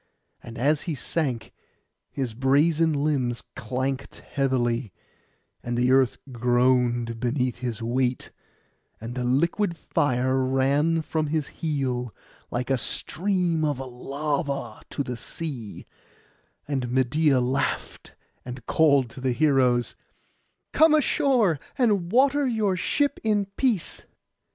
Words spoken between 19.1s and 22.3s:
to the heroes, 'Come ashore, and